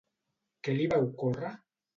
Què 0.67 0.75
li 0.79 0.89
va 0.95 0.99
ocórrer? 1.11 1.57